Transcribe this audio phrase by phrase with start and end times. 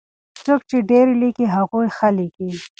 [0.45, 2.49] څوک چې ډېر ليکي هغوی ښه ليکي.